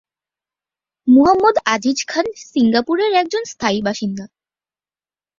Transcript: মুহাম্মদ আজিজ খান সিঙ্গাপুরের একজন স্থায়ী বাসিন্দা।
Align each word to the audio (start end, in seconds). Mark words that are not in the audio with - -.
মুহাম্মদ 1.07 1.55
আজিজ 1.65 1.99
খান 2.07 2.25
সিঙ্গাপুরের 2.49 3.11
একজন 3.13 3.43
স্থায়ী 3.45 3.79
বাসিন্দা। 3.81 4.25